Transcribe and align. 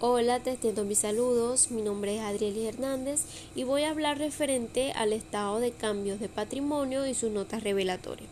Hola, 0.00 0.40
te 0.40 0.50
extiendo 0.50 0.82
mis 0.82 0.98
saludos. 0.98 1.70
Mi 1.70 1.80
nombre 1.80 2.16
es 2.16 2.20
Adriel 2.20 2.58
Hernández 2.66 3.20
y 3.54 3.62
voy 3.62 3.84
a 3.84 3.90
hablar 3.90 4.18
referente 4.18 4.90
al 4.90 5.12
estado 5.12 5.60
de 5.60 5.70
cambios 5.70 6.18
de 6.18 6.28
patrimonio 6.28 7.06
y 7.06 7.14
sus 7.14 7.30
notas 7.30 7.62
revelatorias. 7.62 8.28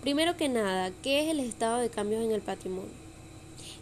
Primero 0.00 0.38
que 0.38 0.48
nada, 0.48 0.90
¿qué 1.02 1.22
es 1.22 1.28
el 1.28 1.40
estado 1.40 1.80
de 1.80 1.90
cambios 1.90 2.24
en 2.24 2.30
el 2.30 2.40
patrimonio? 2.40 2.90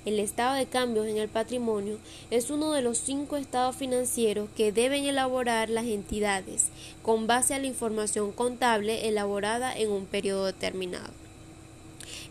El 0.04 0.18
estado 0.18 0.56
de 0.56 0.66
cambios 0.66 1.06
en 1.06 1.18
el 1.18 1.28
patrimonio 1.28 1.98
es 2.32 2.50
uno 2.50 2.72
de 2.72 2.82
los 2.82 2.98
cinco 2.98 3.36
estados 3.36 3.76
financieros 3.76 4.48
que 4.56 4.72
deben 4.72 5.04
elaborar 5.04 5.70
las 5.70 5.86
entidades 5.86 6.70
con 7.04 7.28
base 7.28 7.54
a 7.54 7.60
la 7.60 7.68
información 7.68 8.32
contable 8.32 9.06
elaborada 9.06 9.72
en 9.72 9.92
un 9.92 10.04
periodo 10.06 10.46
determinado. 10.46 11.19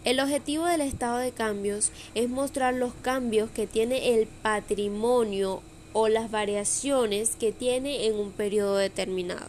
El 0.05 0.21
objetivo 0.21 0.65
del 0.65 0.79
estado 0.79 1.17
de 1.17 1.33
cambios 1.33 1.91
es 2.15 2.29
mostrar 2.29 2.73
los 2.73 2.93
cambios 2.93 3.49
que 3.51 3.67
tiene 3.67 4.13
el 4.15 4.27
patrimonio 4.27 5.61
o 5.91 6.07
las 6.07 6.31
variaciones 6.31 7.35
que 7.37 7.51
tiene 7.51 8.05
en 8.05 8.15
un 8.15 8.31
periodo 8.31 8.77
determinado. 8.77 9.47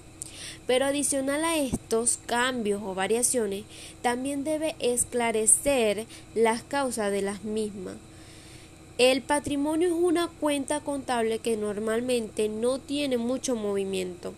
Pero 0.66 0.87
adicional 0.87 1.45
a 1.45 1.56
estos 1.56 2.19
cambios 2.27 2.83
o 2.84 2.97
variaciones, 2.97 3.65
también 4.02 4.42
debe 4.42 4.75
esclarecer 4.80 6.06
las 6.34 6.64
causas 6.64 7.12
de 7.12 7.23
las 7.23 7.45
mismas. 7.45 7.95
El 8.98 9.23
patrimonio 9.23 9.89
es 9.89 9.95
una 9.95 10.28
cuenta 10.41 10.80
contable 10.80 11.39
que 11.39 11.56
normalmente 11.56 12.48
no 12.48 12.80
tiene 12.80 13.19
mucho 13.19 13.55
movimiento, 13.55 14.34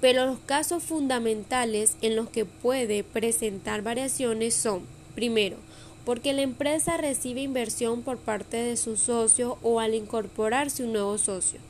pero 0.00 0.24
los 0.24 0.38
casos 0.38 0.82
fundamentales 0.82 1.96
en 2.00 2.16
los 2.16 2.30
que 2.30 2.46
puede 2.46 3.04
presentar 3.04 3.82
variaciones 3.82 4.54
son 4.54 4.99
Primero, 5.14 5.56
porque 6.04 6.32
la 6.32 6.42
empresa 6.42 6.96
recibe 6.96 7.42
inversión 7.42 8.02
por 8.02 8.18
parte 8.18 8.56
de 8.56 8.76
sus 8.76 9.00
socios 9.00 9.54
o 9.62 9.80
al 9.80 9.94
incorporarse 9.94 10.84
un 10.84 10.92
nuevo 10.92 11.18
socio. 11.18 11.60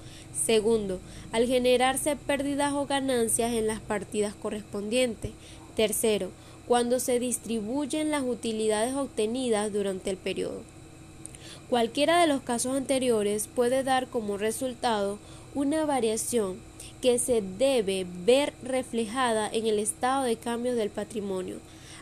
Segundo, 0.44 1.00
al 1.32 1.46
generarse 1.46 2.16
pérdidas 2.16 2.72
o 2.72 2.86
ganancias 2.86 3.52
en 3.52 3.66
las 3.66 3.80
partidas 3.80 4.34
correspondientes. 4.34 5.32
Tercero, 5.76 6.30
cuando 6.66 7.00
se 7.00 7.18
distribuyen 7.18 8.10
las 8.10 8.22
utilidades 8.22 8.94
obtenidas 8.94 9.72
durante 9.72 10.10
el 10.10 10.16
periodo. 10.16 10.62
Cualquiera 11.68 12.20
de 12.20 12.26
los 12.26 12.42
casos 12.42 12.76
anteriores 12.76 13.48
puede 13.48 13.82
dar 13.82 14.08
como 14.08 14.38
resultado 14.38 15.18
una 15.54 15.84
variación 15.84 16.58
que 17.00 17.18
se 17.18 17.42
debe 17.42 18.06
ver 18.24 18.52
reflejada 18.62 19.48
en 19.52 19.66
el 19.66 19.78
estado 19.78 20.24
de 20.24 20.36
cambio 20.36 20.74
del 20.74 20.90
patrimonio, 20.90 21.56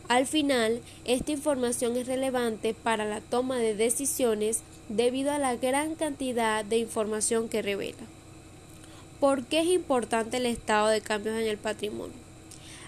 al 0.08 0.26
final, 0.26 0.80
esta 1.04 1.32
información 1.32 1.96
es 1.96 2.06
relevante 2.06 2.72
para 2.72 3.04
la 3.04 3.20
toma 3.20 3.58
de 3.58 3.74
decisiones 3.74 4.62
debido 4.88 5.32
a 5.32 5.38
la 5.38 5.56
gran 5.56 5.96
cantidad 5.96 6.64
de 6.64 6.78
información 6.78 7.50
que 7.50 7.60
revela. 7.60 7.98
¿Por 9.20 9.44
qué 9.44 9.60
es 9.60 9.66
importante 9.66 10.38
el 10.38 10.46
estado 10.46 10.88
de 10.88 11.02
cambios 11.02 11.36
en 11.36 11.46
el 11.46 11.58
patrimonio? 11.58 12.16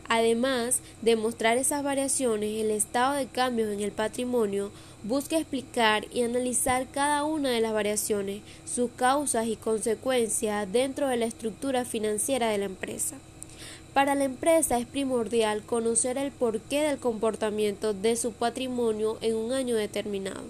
Además 0.09 0.81
de 1.03 1.15
mostrar 1.15 1.59
esas 1.59 1.85
variaciones, 1.85 2.59
el 2.59 2.71
estado 2.71 3.15
de 3.15 3.27
cambios 3.27 3.71
en 3.71 3.81
el 3.81 3.93
patrimonio 3.93 4.73
busca 5.05 5.39
explicar 5.39 6.07
y 6.13 6.23
analizar 6.23 6.89
cada 6.91 7.25
una 7.25 7.51
de 7.51 7.61
las 7.61 7.73
variaciones, 7.73 8.41
sus 8.65 8.91
causas 8.93 9.47
y 9.47 9.57
consecuencias 9.57 10.73
dentro 10.73 11.07
de 11.07 11.19
la 11.19 11.27
estructura 11.27 11.85
financiera 11.85 12.49
de 12.49 12.59
la 12.59 12.65
empresa. 12.65 13.17
Para 13.95 14.15
la 14.15 14.25
empresa 14.25 14.79
es 14.79 14.87
primordial 14.87 15.63
conocer 15.63 16.17
el 16.17 16.31
porqué 16.31 16.81
del 16.81 16.99
comportamiento 16.99 17.93
de 17.93 18.15
su 18.15 18.33
patrimonio 18.33 19.19
en 19.21 19.35
un 19.35 19.53
año 19.53 19.75
determinado. 19.75 20.45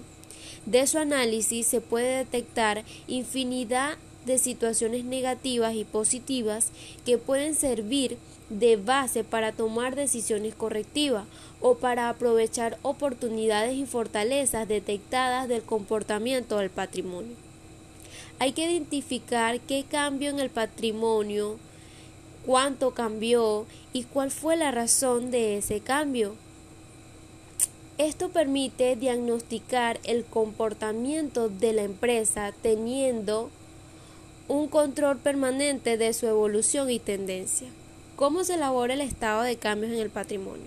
De 0.67 0.85
su 0.85 0.99
análisis 0.99 1.65
se 1.65 1.81
puede 1.81 2.17
detectar 2.17 2.83
infinidad 3.07 3.97
de 4.27 4.37
situaciones 4.37 5.05
negativas 5.05 5.73
y 5.73 5.85
positivas 5.85 6.69
que 7.03 7.17
pueden 7.17 7.55
servir 7.55 8.19
de 8.49 8.75
base 8.75 9.23
para 9.23 9.53
tomar 9.53 9.95
decisiones 9.95 10.53
correctivas 10.53 11.25
o 11.61 11.75
para 11.75 12.09
aprovechar 12.09 12.77
oportunidades 12.83 13.75
y 13.75 13.87
fortalezas 13.87 14.67
detectadas 14.67 15.47
del 15.47 15.63
comportamiento 15.63 16.57
del 16.57 16.69
patrimonio. 16.69 17.35
Hay 18.37 18.51
que 18.51 18.69
identificar 18.69 19.59
qué 19.61 19.83
cambio 19.89 20.29
en 20.29 20.39
el 20.39 20.51
patrimonio 20.51 21.57
cuánto 22.45 22.91
cambió 22.91 23.65
y 23.93 24.03
cuál 24.03 24.31
fue 24.31 24.55
la 24.55 24.71
razón 24.71 25.31
de 25.31 25.57
ese 25.57 25.79
cambio. 25.79 26.35
Esto 27.97 28.29
permite 28.29 28.95
diagnosticar 28.95 29.99
el 30.03 30.25
comportamiento 30.25 31.49
de 31.49 31.73
la 31.73 31.83
empresa 31.83 32.53
teniendo 32.61 33.49
un 34.47 34.67
control 34.67 35.17
permanente 35.17 35.97
de 35.97 36.13
su 36.13 36.25
evolución 36.27 36.89
y 36.89 36.99
tendencia. 36.99 37.67
¿Cómo 38.15 38.43
se 38.43 38.55
elabora 38.55 38.95
el 38.95 39.01
estado 39.01 39.43
de 39.43 39.55
cambios 39.55 39.93
en 39.93 39.99
el 39.99 40.09
patrimonio? 40.09 40.65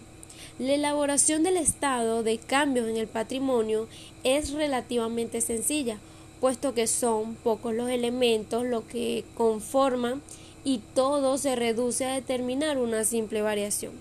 La 0.59 0.75
elaboración 0.75 1.43
del 1.43 1.57
estado 1.57 2.23
de 2.23 2.39
cambios 2.39 2.89
en 2.89 2.97
el 2.97 3.09
patrimonio 3.09 3.89
es 4.23 4.53
relativamente 4.53 5.41
sencilla, 5.41 5.99
puesto 6.41 6.75
que 6.75 6.87
son 6.87 7.35
pocos 7.35 7.75
los 7.75 7.91
elementos 7.91 8.65
lo 8.65 8.87
que 8.87 9.25
conforman 9.35 10.23
y 10.65 10.79
todo 10.95 11.39
se 11.39 11.57
reduce 11.57 12.07
a 12.07 12.15
determinar 12.15 12.79
una 12.79 13.05
simple 13.05 13.43
variación. 13.43 13.93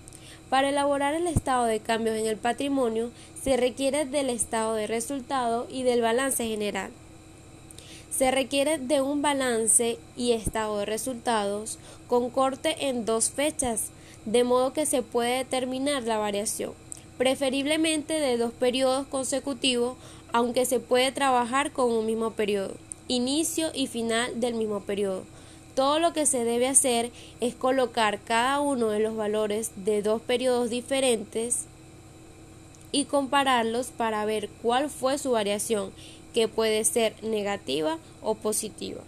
Para 0.49 0.69
elaborar 0.69 1.13
el 1.13 1.27
estado 1.27 1.65
de 1.65 1.79
cambios 1.79 2.15
en 2.15 2.27
el 2.27 2.37
patrimonio 2.37 3.11
se 3.41 3.57
requiere 3.57 4.05
del 4.05 4.29
estado 4.29 4.75
de 4.75 4.87
resultado 4.87 5.67
y 5.69 5.83
del 5.83 6.01
balance 6.01 6.47
general. 6.47 6.91
Se 8.15 8.29
requiere 8.29 8.77
de 8.77 9.01
un 9.01 9.21
balance 9.23 9.97
y 10.15 10.33
estado 10.33 10.77
de 10.77 10.85
resultados 10.85 11.79
con 12.07 12.29
corte 12.29 12.87
en 12.87 13.05
dos 13.05 13.31
fechas, 13.31 13.89
de 14.25 14.43
modo 14.43 14.71
que 14.71 14.85
se 14.85 15.01
puede 15.01 15.39
determinar 15.39 16.03
la 16.03 16.19
variación, 16.19 16.73
preferiblemente 17.17 18.13
de 18.13 18.37
dos 18.37 18.53
periodos 18.53 19.07
consecutivos, 19.07 19.97
aunque 20.31 20.65
se 20.65 20.79
puede 20.79 21.11
trabajar 21.11 21.71
con 21.71 21.91
un 21.91 22.05
mismo 22.05 22.31
periodo, 22.31 22.75
inicio 23.07 23.71
y 23.73 23.87
final 23.87 24.39
del 24.39 24.53
mismo 24.53 24.81
periodo. 24.81 25.23
Todo 25.75 25.99
lo 25.99 26.13
que 26.13 26.25
se 26.25 26.43
debe 26.43 26.67
hacer 26.67 27.11
es 27.41 27.55
colocar 27.55 28.19
cada 28.19 28.59
uno 28.59 28.89
de 28.89 28.99
los 28.99 29.15
valores 29.15 29.71
de 29.75 30.01
dos 30.01 30.21
periodos 30.21 30.69
diferentes 30.69 31.65
y 32.91 33.05
compararlos 33.05 33.87
para 33.87 34.23
ver 34.25 34.49
cuál 34.61 34.89
fue 34.89 35.17
su 35.17 35.31
variación, 35.31 35.91
que 36.33 36.47
puede 36.47 36.83
ser 36.83 37.15
negativa 37.23 37.97
o 38.21 38.35
positiva. 38.35 39.03